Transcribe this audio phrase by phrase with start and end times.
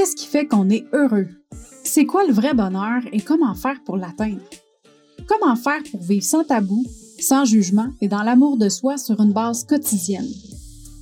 [0.00, 1.28] Qu'est-ce qui fait qu'on est heureux?
[1.84, 4.40] C'est quoi le vrai bonheur et comment faire pour l'atteindre?
[5.28, 6.86] Comment faire pour vivre sans tabou,
[7.18, 10.32] sans jugement et dans l'amour de soi sur une base quotidienne?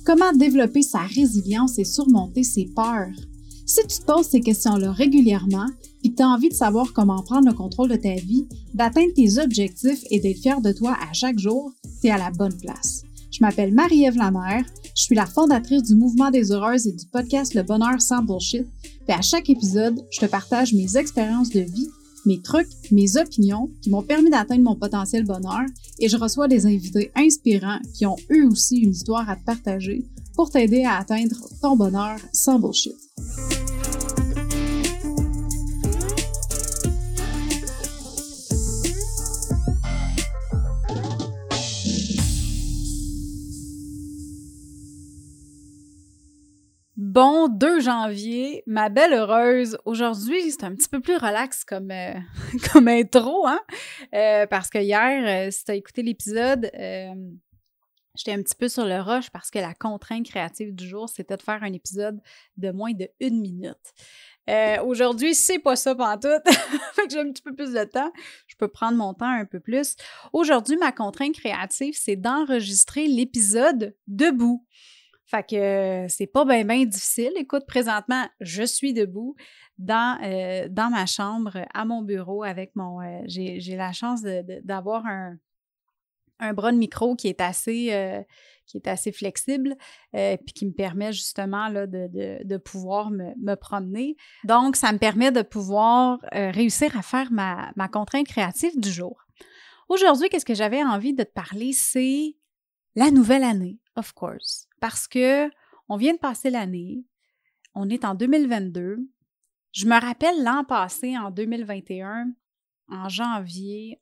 [0.05, 3.15] Comment développer sa résilience et surmonter ses peurs?
[3.65, 5.67] Si tu te poses ces questions-là régulièrement
[6.03, 9.13] et que tu as envie de savoir comment prendre le contrôle de ta vie, d'atteindre
[9.15, 11.71] tes objectifs et d'être fier de toi à chaque jour,
[12.01, 13.03] tu es à la bonne place.
[13.31, 14.65] Je m'appelle Marie-Ève Lamère,
[14.99, 18.67] je suis la fondatrice du Mouvement des Heureuses et du podcast Le Bonheur sans Bullshit.
[19.07, 21.87] Et à chaque épisode, je te partage mes expériences de vie,
[22.25, 25.63] mes trucs, mes opinions qui m'ont permis d'atteindre mon potentiel bonheur
[25.99, 30.03] et je reçois des invités inspirants qui ont eux aussi une histoire à te partager
[30.35, 32.97] pour t'aider à atteindre ton bonheur sans bullshit.
[47.11, 49.79] Bon 2 janvier, ma belle heureuse.
[49.85, 52.13] Aujourd'hui, c'est un petit peu plus relax comme, euh,
[52.71, 53.59] comme intro, hein?
[54.13, 56.69] Euh, parce que hier, euh, si tu as écouté l'épisode,
[58.15, 61.35] j'étais un petit peu sur le rush parce que la contrainte créative du jour, c'était
[61.35, 62.19] de faire un épisode
[62.57, 63.73] de moins de une minute.
[64.85, 66.45] Aujourd'hui, c'est pas ça pantoute.
[66.93, 68.11] fait que j'ai un petit peu plus de temps.
[68.45, 69.95] Je peux prendre mon temps un peu plus.
[70.31, 74.63] Aujourd'hui, ma contrainte créative, c'est d'enregistrer l'épisode debout.
[75.29, 77.31] Fait que euh, c'est pas bien bien difficile.
[77.35, 79.35] Écoute, présentement, je suis debout
[79.77, 82.99] dans, euh, dans ma chambre, à mon bureau, avec mon.
[82.99, 85.37] Euh, j'ai la chance d'avoir un,
[86.39, 88.25] un bras de micro qui est assez,
[88.65, 89.75] qui est assez flexible,
[90.13, 94.15] puis qui me permet justement de, pouvoir me, me, promener.
[94.45, 99.27] Donc, ça me permet de pouvoir réussir à faire ma, ma contrainte créative du jour.
[99.89, 102.35] Aujourd'hui, qu'est-ce que j'avais envie de te parler, c'est
[102.95, 105.49] la nouvelle année, of course parce que
[105.87, 107.03] on vient de passer l'année,
[107.73, 108.97] on est en 2022.
[109.71, 112.31] Je me rappelle l'an passé, en 2021,
[112.89, 114.01] en janvier,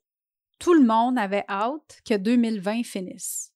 [0.58, 3.52] tout le monde avait hâte que 2020 finisse.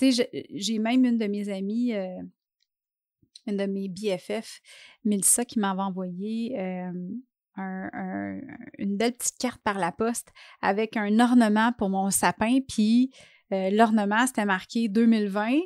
[0.00, 2.20] J'ai même une de mes amies, euh,
[3.46, 4.60] une de mes BFF,
[5.04, 6.92] Melissa, qui m'avait envoyé euh,
[8.78, 13.10] une belle petite carte par la poste avec un ornement pour mon sapin, puis
[13.52, 15.60] euh, l'ornement, c'était marqué 2020,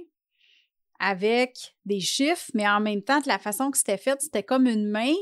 [1.00, 4.66] avec des chiffres, mais en même temps, de la façon que c'était fait, c'était comme
[4.66, 5.14] une main,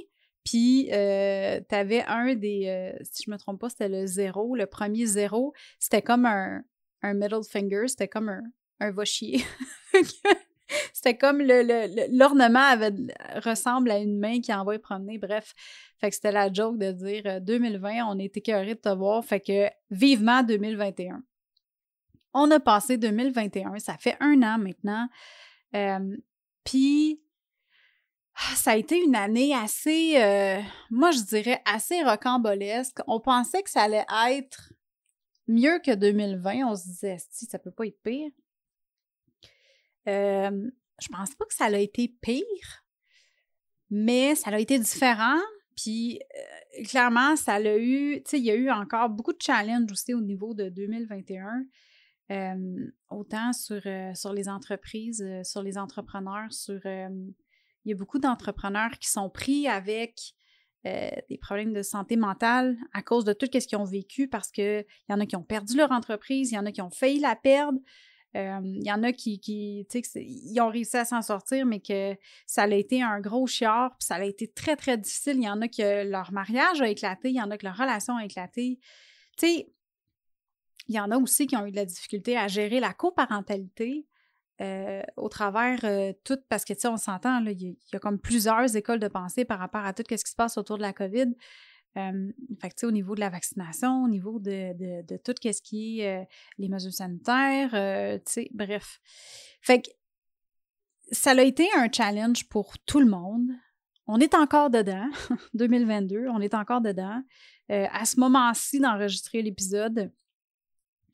[0.44, 4.56] puis euh, tu avais un des, euh, si je me trompe pas, c'était le zéro,
[4.56, 6.62] le premier zéro, c'était comme un,
[7.03, 8.43] un middle finger, c'était comme un,
[8.81, 9.44] un va chier.
[10.93, 15.55] c'était comme l'ornement le, ressemble à une main qui envoie promener, bref.
[16.00, 19.25] Fait que c'était la joke de dire 2020, euh, on est écœuré de te voir,
[19.25, 21.22] fait que vivement 2021.
[22.34, 25.09] On a passé 2021, ça fait un an maintenant.
[26.65, 27.21] Puis,
[28.34, 32.99] ah, ça a été une année assez, euh, moi je dirais, assez rocambolesque.
[33.06, 34.73] On pensait que ça allait être
[35.49, 36.69] mieux que 2020.
[36.69, 38.31] On se disait, si ça peut pas être pire.
[40.07, 42.84] je pense pas que ça a été pire,
[43.91, 45.41] mais ça a été différent.
[45.77, 49.91] Puis, euh, clairement, ça a eu, tu il y a eu encore beaucoup de challenges
[49.93, 51.65] aussi au niveau de 2021
[53.09, 53.83] autant sur,
[54.15, 56.81] sur les entreprises, sur les entrepreneurs, sur...
[56.84, 57.34] il
[57.84, 60.34] y a beaucoup d'entrepreneurs qui sont pris avec
[60.84, 64.84] des problèmes de santé mentale à cause de tout ce qu'ils ont vécu parce qu'il
[65.09, 67.21] y en a qui ont perdu leur entreprise, il y en a qui ont failli
[67.21, 67.78] la perdre.
[68.34, 72.15] Il y en a qui, qui ils ont réussi à s'en sortir, mais que
[72.47, 75.37] ça a été un gros chiard, puis ça a été très, très difficile.
[75.39, 77.77] Il y en a que leur mariage a éclaté, il y en a que leur
[77.77, 78.78] relation a éclaté.
[79.39, 79.72] Tu sais,
[80.88, 84.06] il y en a aussi qui ont eu de la difficulté à gérer la coparentalité
[84.60, 88.19] euh, au travers euh, tout, parce que, tu sais, on s'entend, il y, a comme
[88.19, 90.93] plusieurs écoles de pensée par rapport à tout ce qui se passe autour de la
[90.93, 91.32] COVID.
[91.97, 94.72] Euh, fait que, au niveau de la vaccination, au niveau de,
[95.03, 96.27] de, tout ce qui est
[96.59, 99.00] les mesures sanitaires, tu sais, bref.
[99.60, 99.91] Fait que
[101.13, 103.51] ça a été un challenge pour tout le monde.
[104.09, 105.09] On est encore dedans,
[105.54, 107.22] 2022, on est encore dedans.
[107.68, 110.10] à ce moment-ci d'enregistrer l'épisode,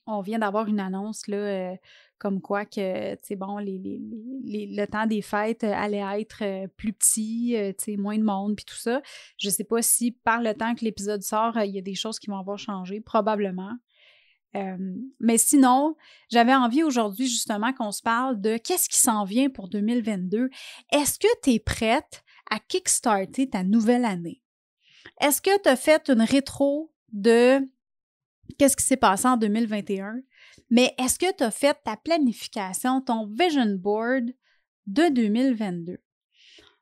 [0.06, 1.76] on vient d'avoir une annonce là, euh,
[2.18, 7.56] comme quoi que bon, le temps des fêtes euh, allait être euh, plus petit,
[7.98, 9.02] moins de monde, puis tout ça.
[9.38, 11.94] Je ne sais pas si par le temps que l'épisode sort, il y a des
[11.94, 13.72] choses qui vont avoir changé, probablement.
[15.18, 15.96] mais sinon,
[16.30, 20.48] j'avais envie aujourd'hui justement qu'on se parle de qu'est-ce qui s'en vient pour 2022.
[20.92, 24.40] Est-ce que tu es prête à kickstarter ta nouvelle année?
[25.20, 27.68] Est-ce que tu as fait une rétro de
[28.58, 30.20] qu'est-ce qui s'est passé en 2021,
[30.70, 34.30] mais est-ce que tu as fait ta planification, ton vision board
[34.86, 35.98] de 2022?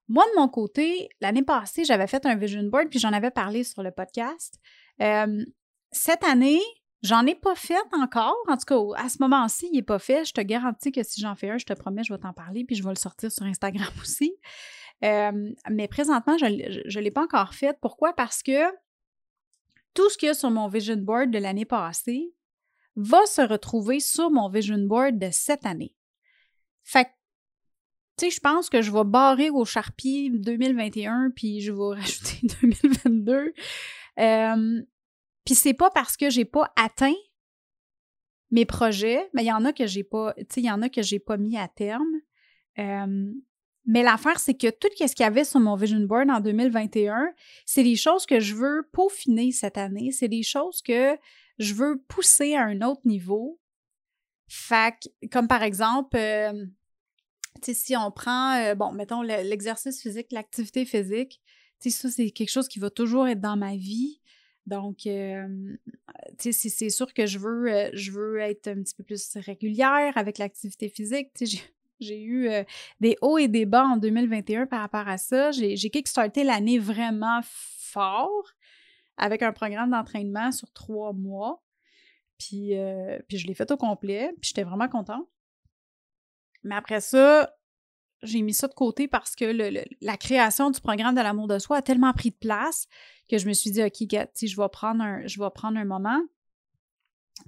[0.08, 3.64] Moi, de mon côté, l'année passée, j'avais fait un vision board, puis j'en avais parlé
[3.64, 4.60] sur le podcast.
[5.00, 5.44] Euh,
[5.90, 6.60] cette année,
[7.02, 8.36] j'en ai pas fait encore.
[8.48, 10.24] En tout cas, à ce moment-ci, il n'est pas fait.
[10.24, 12.64] Je te garantis que si j'en fais un, je te promets, je vais t'en parler,
[12.64, 14.34] puis je vais le sortir sur Instagram aussi.
[15.04, 17.76] Euh, mais présentement, je ne l'ai pas encore fait.
[17.80, 18.12] Pourquoi?
[18.12, 18.70] Parce que
[19.94, 22.32] tout ce qu'il y a sur mon vision board de l'année passée
[22.96, 25.94] va se retrouver sur mon vision board de cette année.
[26.82, 27.10] Fait que,
[28.18, 32.46] tu sais, je pense que je vais barrer au Sharpie 2021 puis je vais rajouter
[32.62, 33.52] 2022.
[34.18, 34.82] Euh,
[35.44, 37.14] puis c'est pas parce que j'ai pas atteint
[38.50, 40.82] mes projets, mais il y en a que j'ai pas, tu sais, il y en
[40.82, 42.20] a que j'ai pas mis à terme.
[43.84, 47.32] Mais l'affaire, c'est que tout ce qu'il y avait sur mon vision board en 2021,
[47.66, 50.12] c'est des choses que je veux peaufiner cette année.
[50.12, 51.16] C'est des choses que
[51.58, 53.58] je veux pousser à un autre niveau.
[54.48, 54.94] Fait
[55.32, 56.66] comme par exemple, euh,
[57.62, 61.40] si on prend, euh, bon, mettons l'exercice physique, l'activité physique,
[61.80, 64.20] ça, c'est quelque chose qui va toujours être dans ma vie.
[64.66, 65.48] Donc, euh,
[66.38, 70.88] c'est sûr que je veux, je veux être un petit peu plus régulière avec l'activité
[70.88, 71.30] physique.
[72.00, 72.64] J'ai eu euh,
[73.00, 75.50] des hauts et des bas en 2021 par rapport à ça.
[75.52, 78.54] J'ai kickstarté l'année vraiment fort
[79.16, 81.62] avec un programme d'entraînement sur trois mois.
[82.38, 85.28] Puis, euh, puis je l'ai fait au complet, puis j'étais vraiment contente.
[86.64, 87.54] Mais après ça,
[88.22, 89.44] j'ai mis ça de côté parce que
[90.00, 92.86] la création du programme de l'amour de soi a tellement pris de place
[93.28, 96.20] que je me suis dit, OK, je vais prendre un, je vais prendre un moment.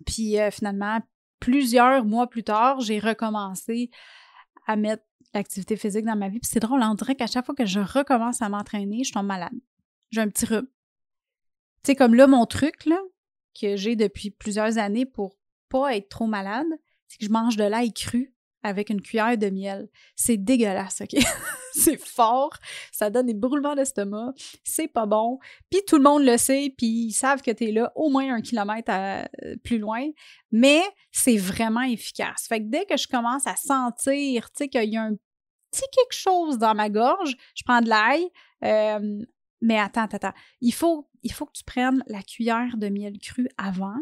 [0.07, 1.01] Puis euh, finalement,
[1.41, 3.91] plusieurs mois plus tard, j'ai recommencé
[4.67, 6.41] à mettre l'activité physique dans ma vie.
[6.41, 9.27] Puis c'est drôle, on dirait qu'à chaque fois que je recommence à m'entraîner, je tombe
[9.27, 9.55] malade.
[10.11, 10.67] J'ai un petit rhume.
[11.83, 13.01] Tu sais, comme là, mon truc, là,
[13.61, 15.37] que j'ai depuis plusieurs années pour
[15.69, 16.67] pas être trop malade,
[17.09, 18.35] c'est que je mange de l'ail cru
[18.65, 19.89] avec une cuillère de miel.
[20.17, 21.23] C'est dégueulasse, OK?
[21.73, 22.57] c'est fort,
[22.91, 24.33] ça donne des brûlements d'estomac,
[24.65, 25.39] c'est pas bon.
[25.71, 28.35] Puis tout le monde le sait, puis ils savent que tu es là au moins
[28.35, 29.25] un kilomètre euh,
[29.63, 30.09] plus loin,
[30.51, 30.83] mais
[31.13, 32.47] c'est vraiment efficace.
[32.49, 35.15] Fait que dès que je commence à sentir, tu sais, qu'il y a un
[35.71, 38.29] petit quelque chose dans ma gorge, je prends de l'ail,
[38.65, 39.23] euh,
[39.61, 40.39] mais attends, attends, attends.
[40.61, 43.97] Il faut, il faut que tu prennes la cuillère de miel cru avant.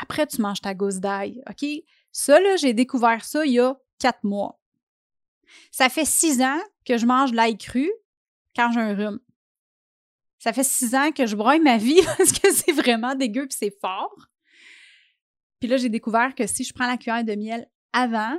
[0.00, 1.66] Après, tu manges ta gousse d'ail, OK?
[2.12, 4.60] Ça, là, j'ai découvert ça il y a quatre mois.
[5.70, 7.90] Ça fait six ans que je mange l'ail cru
[8.54, 9.20] quand j'ai un rhume.
[10.38, 13.54] Ça fait six ans que je broye ma vie parce que c'est vraiment dégueu et
[13.54, 14.14] c'est fort.
[15.60, 18.38] Puis là, j'ai découvert que si je prends la cuillère de miel avant,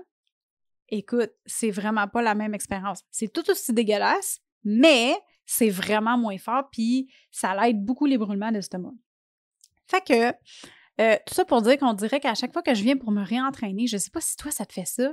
[0.88, 3.02] écoute, c'est vraiment pas la même expérience.
[3.12, 5.16] C'est tout aussi dégueulasse, mais
[5.46, 8.94] c'est vraiment moins fort, puis ça l'aide beaucoup les brûlements d'estomac.
[9.88, 10.34] Fait que
[11.02, 13.24] euh, tout ça pour dire qu'on dirait qu'à chaque fois que je viens pour me
[13.24, 15.12] réentraîner, je sais pas si toi ça te fait ça,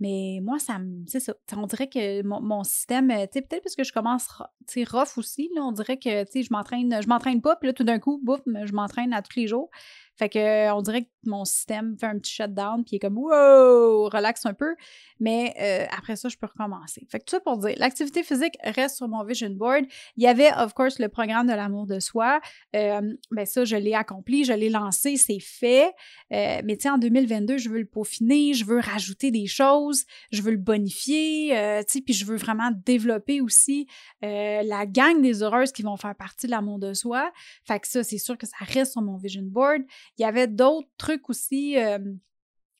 [0.00, 1.04] mais moi, ça me.
[1.06, 1.34] C'est ça.
[1.56, 5.62] On dirait que mon, système, tu sais, peut-être parce que je commence, rough aussi, là,
[5.62, 8.72] on dirait que, je m'entraîne, je m'entraîne pas, puis là, tout d'un coup, bouf, je
[8.72, 9.70] m'entraîne à tous les jours.
[10.16, 14.08] Fait que on dirait que mon système fait un petit shutdown, puis est comme wow,
[14.08, 14.74] relaxe un peu.
[15.20, 17.06] Mais euh, après ça, je peux recommencer.
[17.08, 19.84] Fait que tout ça pour dire, l'activité physique reste sur mon vision board.
[20.16, 22.40] Il y avait, of course, le programme de l'amour de soi.
[22.74, 23.00] Euh,
[23.30, 25.92] ben ça, je l'ai accompli, je l'ai lancé, c'est fait.
[26.32, 30.04] Euh, mais tu sais, en 2022, je veux le peaufiner, je veux rajouter des choses,
[30.30, 33.86] je veux le bonifier, euh, tu sais, puis je veux vraiment développer aussi
[34.22, 37.30] la gang des heureuses qui vont faire partie de l'amour de soi.
[37.66, 39.82] Fait que ça, c'est sûr que ça reste sur mon vision board.
[40.18, 41.78] Il y avait d'autres trucs aussi.
[41.78, 41.98] Euh,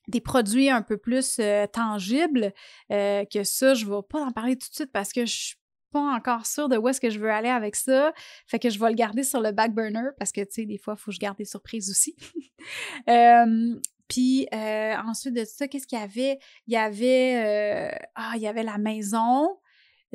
[0.06, 2.52] des produits un peu plus euh, tangibles,
[2.92, 5.32] euh, que ça, je ne vais pas en parler tout de suite parce que je
[5.32, 5.56] suis
[5.92, 8.12] pas encore sûre de où est-ce que je veux aller avec ça.
[8.46, 10.76] Fait que je vais le garder sur le back burner parce que, tu sais, des
[10.76, 12.14] fois, il faut que je garde des surprises aussi.
[14.08, 16.38] Puis ensuite de ça, qu'est-ce qu'il y avait?
[16.66, 19.56] Il y avait, ah, il y avait la maison.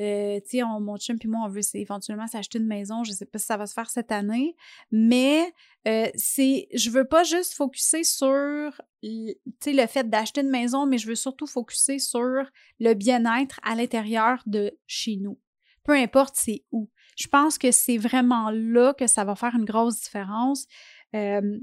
[0.00, 0.40] Euh,
[0.80, 3.04] mon chum puis moi, on veut éventuellement s'acheter une maison.
[3.04, 4.56] Je sais pas si ça va se faire cette année,
[4.90, 5.52] mais
[5.86, 11.06] euh, c'est, je veux pas juste focuser sur, le fait d'acheter une maison, mais je
[11.06, 12.44] veux surtout focuser sur
[12.78, 15.38] le bien-être à l'intérieur de chez nous.
[15.84, 16.88] Peu importe c'est où.
[17.16, 20.66] Je pense que c'est vraiment là que ça va faire une grosse différence.
[21.14, 21.58] Euh,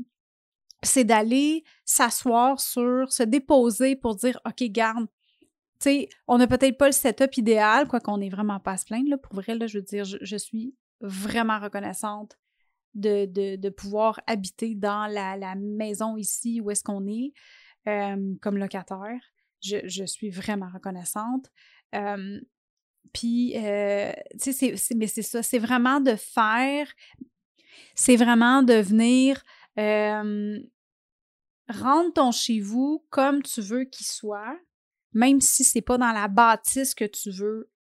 [0.84, 5.08] c'est d'aller s'asseoir sur, se déposer pour dire, OK, garde,
[6.28, 9.18] on n'a peut-être pas le setup idéal, quoi qu'on vraiment pas à se plaindre.
[9.22, 12.38] Pour vrai, je veux dire, je, suis vraiment reconnaissante
[12.94, 17.34] de, pouvoir habiter dans la, maison ici où est-ce qu'on est,
[17.88, 19.20] euh, comme locataire.
[19.62, 21.48] Je, je, suis vraiment reconnaissante.
[21.96, 22.40] Euh,
[23.14, 26.92] puis, euh, tu sais, mais c'est ça, c'est vraiment de faire,
[27.96, 29.42] c'est vraiment de venir
[31.70, 34.58] rendre ton chez vous comme tu veux qu'il soit,
[35.18, 37.72] même si c'est pas dans la bâtisse que tu veux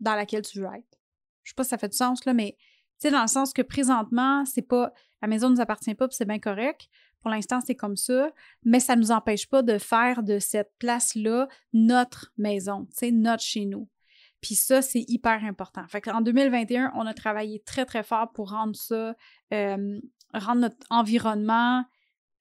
[0.00, 0.98] dans laquelle tu veux être.
[1.42, 3.54] Je sais pas si ça fait du sens, là, mais tu sais, dans le sens
[3.54, 4.92] que présentement, c'est pas.
[5.22, 6.88] La maison ne nous appartient pas, puis c'est bien correct.
[7.20, 8.30] Pour l'instant, c'est comme ça,
[8.64, 13.42] mais ça ne nous empêche pas de faire de cette place-là notre maison, tu notre
[13.42, 13.88] chez nous.
[14.42, 15.88] Puis ça, c'est hyper important.
[15.88, 19.16] Fait qu'en 2021, on a travaillé très, très fort pour rendre ça,
[19.54, 20.00] euh,
[20.34, 21.82] rendre notre environnement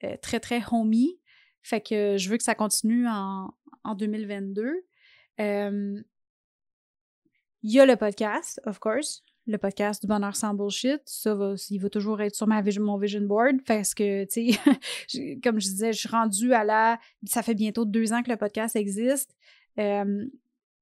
[0.03, 1.17] euh, très, très homey.
[1.61, 4.85] Fait que je veux que ça continue en, en 2022.
[5.39, 6.01] Euh,
[7.63, 11.01] il y a le podcast, of course, le podcast du bonheur sans bullshit.
[11.05, 14.53] Ça va, il va toujours être sur ma vision, mon vision board parce que, tu
[15.07, 16.99] sais, comme je disais, je suis rendue à la.
[17.25, 19.35] Ça fait bientôt deux ans que le podcast existe.
[19.79, 20.25] Euh,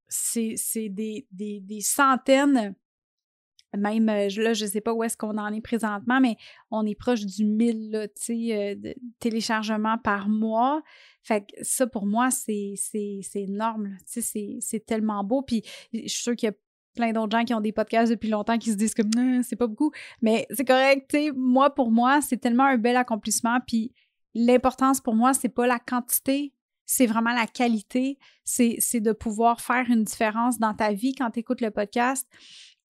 [0.08, 2.76] c'est des, des, des, centaines,
[3.78, 6.38] même là, je ne sais pas où est-ce qu'on en est présentement, mais
[6.72, 10.82] on est proche du 1000 là, euh, de téléchargements par mois.
[11.24, 12.76] Fait que ça, pour moi, c'est
[13.36, 13.98] énorme.
[14.06, 15.42] C'est tellement beau.
[15.42, 15.64] Puis
[15.94, 16.56] je suis sûre qu'il y a
[16.96, 19.56] plein d'autres gens qui ont des podcasts depuis longtemps qui se disent que «Mmh, c'est
[19.56, 19.92] pas beaucoup.
[20.22, 21.16] Mais c'est correct.
[21.36, 23.60] Moi, pour moi, c'est tellement un bel accomplissement.
[23.66, 23.94] Puis
[24.34, 26.54] l'importance pour moi, c'est pas la quantité,
[26.86, 28.18] c'est vraiment la qualité.
[28.44, 32.28] C'est de pouvoir faire une différence dans ta vie quand tu écoutes le podcast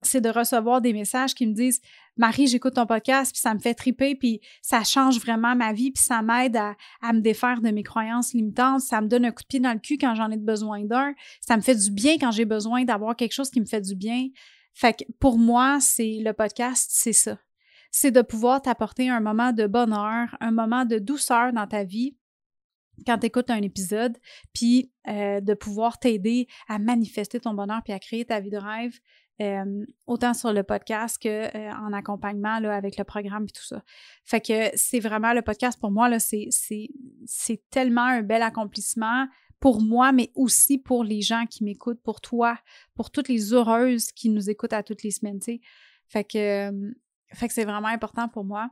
[0.01, 1.81] c'est de recevoir des messages qui me disent
[2.17, 5.91] Marie, j'écoute ton podcast, puis ça me fait triper, puis ça change vraiment ma vie,
[5.91, 6.75] puis ça m'aide à,
[7.13, 9.79] me défaire de mes croyances limitantes, ça me donne un coup de pied dans le
[9.79, 13.15] cul quand j'en ai besoin d'un, ça me fait du bien quand j'ai besoin d'avoir
[13.15, 14.27] quelque chose qui me fait du bien.
[14.73, 17.37] Fait que pour moi, c'est le podcast, c'est ça.
[17.91, 22.15] C'est de pouvoir t'apporter un moment de bonheur, un moment de douceur dans ta vie
[23.05, 24.17] quand tu écoutes un épisode,
[24.53, 28.57] puis euh, de pouvoir t'aider à manifester ton bonheur puis à créer ta vie de
[28.57, 28.99] rêve
[29.41, 33.81] euh, autant sur le podcast qu'en euh, accompagnement là, avec le programme et tout ça.
[34.23, 36.49] Fait que c'est vraiment le podcast pour moi, c'est,
[37.71, 39.27] tellement un bel accomplissement
[39.59, 42.57] pour moi, mais aussi pour les gens qui m'écoutent, pour toi,
[42.93, 45.61] pour toutes les heureuses qui nous écoutent à toutes les semaines, tu sais.
[46.07, 46.91] Fait que, euh,
[47.31, 48.69] que c'est vraiment important pour moi.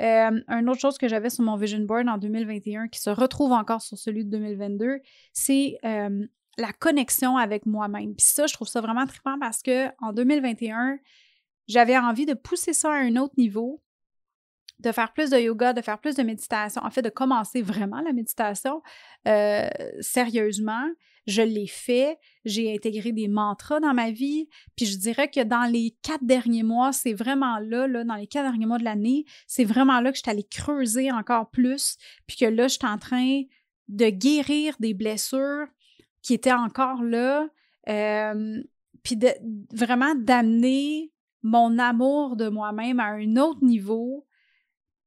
[0.00, 3.52] Euh, une autre chose que j'avais sur mon vision board en 2021 qui se retrouve
[3.52, 5.00] encore sur celui de 2022,
[5.32, 5.78] c'est
[6.60, 8.14] la connexion avec moi-même.
[8.14, 10.98] Puis ça, je trouve ça vraiment trippant parce que en 2021,
[11.68, 13.82] j'avais envie de pousser ça à un autre niveau,
[14.80, 18.00] de faire plus de yoga, de faire plus de méditation, en fait, de commencer vraiment
[18.00, 18.82] la méditation
[19.28, 19.68] euh,
[20.00, 20.86] sérieusement.
[21.26, 25.70] Je l'ai fait, j'ai intégré des mantras dans ma vie, puis je dirais que dans
[25.70, 29.26] les quatre derniers mois, c'est vraiment là, là, dans les quatre derniers mois de l'année,
[29.46, 32.86] c'est vraiment là que je suis allée creuser encore plus, puis que là, je suis
[32.86, 33.42] en train
[33.88, 35.66] de guérir des blessures
[36.22, 37.48] qui était encore là,
[37.88, 38.62] euh,
[39.02, 39.18] puis
[39.72, 41.12] vraiment d'amener
[41.42, 44.26] mon amour de moi-même à un autre niveau.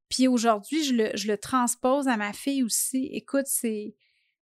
[0.10, 3.10] Puis aujourd'hui, je le, je le, transpose à ma fille aussi.
[3.12, 3.96] Écoute, c'est,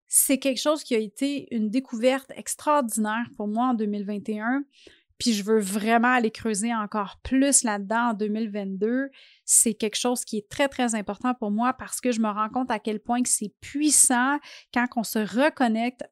[0.08, 4.64] c'est quelque chose qui a été une découverte extraordinaire pour moi en 2021.
[5.22, 9.12] Puis je veux vraiment aller creuser encore plus là-dedans en 2022
[9.52, 12.48] c'est quelque chose qui est très, très important pour moi parce que je me rends
[12.48, 14.40] compte à quel point que c'est puissant
[14.74, 16.04] quand on se reconnecte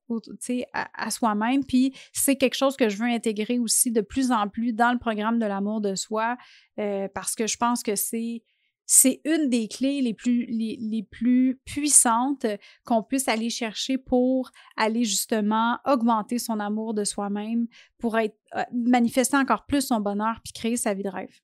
[0.74, 1.64] à, à soi-même.
[1.64, 5.00] Puis c'est quelque chose que je veux intégrer aussi de plus en plus dans le
[5.00, 6.38] programme de l'amour de soi
[6.80, 8.44] euh, parce que je pense que c'est
[8.92, 12.48] c'est une des clés les plus, puissantes
[12.86, 17.68] qu'on puisse aller chercher pour aller justement augmenter son amour de soi-même,
[18.00, 21.40] pour être, euh, manifester encore plus son bonheur puis créer sa vie de rêve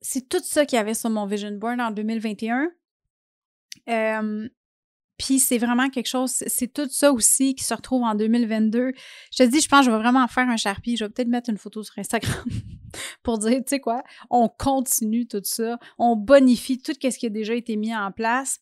[0.00, 2.70] c'est tout ça qu'il y avait sur mon vision board en 2021.
[3.88, 4.48] Euh,
[5.20, 8.92] puis c'est vraiment quelque chose, c'est tout ça aussi qui se retrouve en 2022.
[9.30, 10.96] Je te dis, je pense que je vais vraiment faire un Sharpie.
[10.96, 12.42] Je vais peut-être mettre une photo sur Instagram
[13.22, 17.28] pour dire, tu sais quoi, on continue tout ça, on bonifie tout ce qui a
[17.28, 18.60] déjà été mis en place,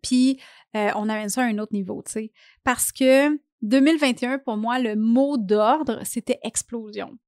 [0.00, 0.40] puis
[0.76, 2.32] euh, on amène ça à un autre niveau, tu sais.
[2.62, 7.18] Parce que 2021, pour moi, le mot d'ordre, c'était explosion.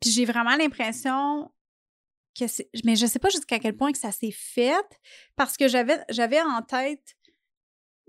[0.00, 1.48] Puis j'ai vraiment l'impression
[2.84, 5.00] mais je sais pas jusqu'à quel point que ça s'est fait
[5.36, 7.16] parce que j'avais en tête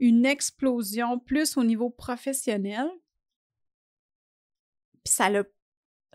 [0.02, 2.90] une explosion plus au niveau professionnel.
[5.06, 5.44] Puis ça l'a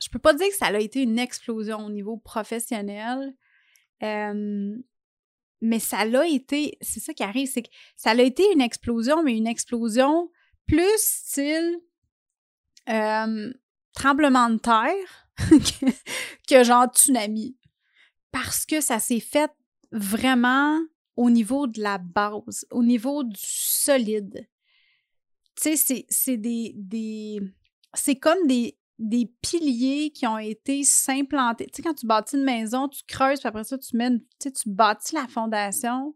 [0.03, 3.35] je peux pas dire que ça a été une explosion au niveau professionnel.
[4.03, 9.23] mais ça l'a été, c'est ça qui arrive, c'est que ça a été une explosion,
[9.23, 10.31] mais une explosion
[10.67, 11.81] plus style
[13.95, 15.31] tremblement de terre
[16.49, 17.57] que genre tsunami
[18.33, 19.51] parce que ça s'est fait
[19.93, 20.79] vraiment
[21.17, 24.47] au niveau de la base, au niveau du solide.
[25.61, 27.41] Tu sais, c'est des, des
[27.95, 31.67] c'est comme des, des piliers qui ont été s'implanter.
[31.67, 34.25] Tu sais, quand tu bâtis une maison, tu creuses, puis après ça, tu mets, tu,
[34.39, 36.15] sais, tu bâtis la fondation.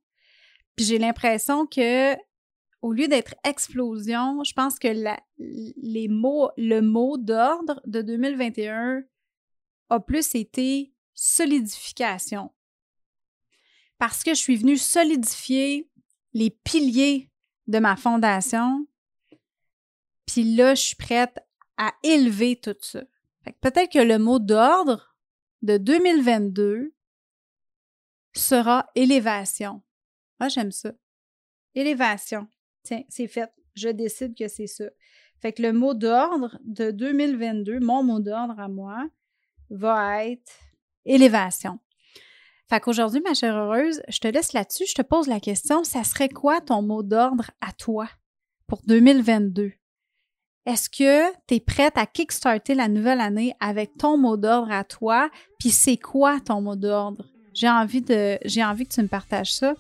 [0.77, 2.15] Puis j'ai l'impression que
[2.83, 4.89] au lieu d'être explosion, je pense que
[5.39, 9.03] les mots, le mot d'ordre de 2021
[9.91, 12.51] a plus été solidification.
[14.01, 15.87] Parce que je suis venue solidifier
[16.33, 17.31] les piliers
[17.67, 18.87] de ma fondation.
[20.25, 21.39] Puis là, je suis prête
[21.77, 23.03] à élever tout ça.
[23.61, 25.15] Peut-être que le mot d'ordre
[25.61, 26.95] de 2022
[28.35, 29.73] sera élévation.
[29.73, 30.93] Moi, ah, j'aime ça.
[31.75, 32.49] Élévation.
[32.83, 33.53] Tiens, c'est fait.
[33.75, 34.87] Je décide que c'est ça.
[35.41, 39.07] Fait que le mot d'ordre de 2022, mon mot d'ordre à moi,
[39.69, 40.53] va être
[41.05, 41.79] élévation.
[42.71, 44.85] Fait qu'aujourd'hui, ma chère heureuse, je te laisse là-dessus.
[44.87, 48.09] Je te pose la question, ça serait quoi ton mot d'ordre à toi
[48.69, 49.73] pour 2022?
[50.67, 54.85] Est-ce que tu es prête à kickstarter la nouvelle année avec ton mot d'ordre à
[54.85, 55.31] toi?
[55.59, 57.25] Puis c'est quoi ton mot d'ordre?
[57.55, 59.75] J'ai envie, de, j'ai envie que tu me partages ça.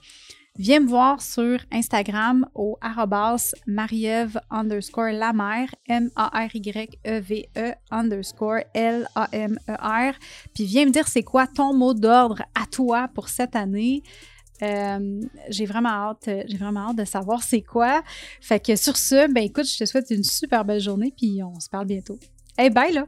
[0.58, 5.32] Viens me voir sur Instagram au arrobas marieve underscore la
[5.86, 10.14] M-A-R-Y-E-V-E e underscore L-A-M-E-R.
[10.52, 14.02] Puis viens me dire c'est quoi ton mot d'ordre à toi pour cette année.
[14.62, 18.02] Euh, j'ai vraiment hâte, j'ai vraiment hâte de savoir c'est quoi.
[18.40, 21.58] Fait que sur ce, ben écoute, je te souhaite une super belle journée, puis on
[21.60, 22.18] se parle bientôt.
[22.58, 23.06] Hey, bye là!